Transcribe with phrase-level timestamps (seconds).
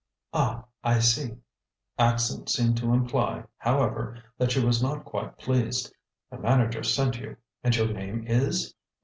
[0.33, 1.35] "Ah, I see."
[1.99, 5.93] Accent seemed to imply, however, that she was not quite pleased.
[6.31, 7.37] "The manager sent you.
[7.63, 8.73] And your name is